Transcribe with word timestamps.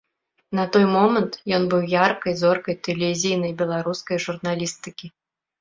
На 0.59 0.63
той 0.75 0.85
момант 0.95 1.37
ён 1.57 1.67
быў 1.75 1.85
яркай 2.05 2.33
зоркай 2.41 2.79
тэлевізійнай 2.87 3.55
беларускай 3.63 4.17
журналістыкі. 4.25 5.07